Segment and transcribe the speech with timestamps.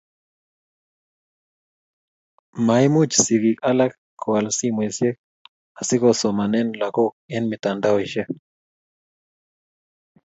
[2.65, 5.15] maimuch sigik alak koal simoisiek,
[5.79, 8.27] asikusomane lagok eng' mitandaosiek